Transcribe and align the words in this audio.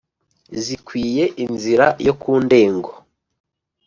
zikwiye 0.63 1.23
inzira 1.43 1.85
yo 2.05 2.13
ku 2.21 2.31
ndengo 2.45 2.91